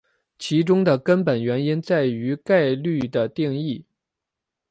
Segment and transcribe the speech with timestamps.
[0.39, 3.85] 其中的根本原因在于概率的定义。